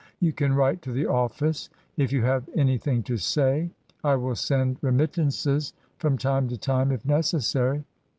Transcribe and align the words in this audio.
You 0.19 0.33
can 0.33 0.55
write 0.55 0.81
to 0.81 0.91
the 0.91 1.05
office 1.05 1.69
if 1.95 2.11
you 2.11 2.23
have 2.23 2.49
anything 2.55 3.03
to 3.03 3.17
say. 3.17 3.69
I 4.03 4.15
will 4.15 4.35
send 4.35 4.77
remittances 4.81 5.73
from 5.99 6.17
time 6.17 6.47
to 6.47 6.57
time, 6.57 6.91
if 6.91 7.05
necessary. 7.05 7.83